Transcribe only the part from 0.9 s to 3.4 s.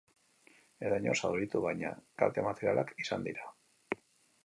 da inor zauritu, baina kalte materialak izan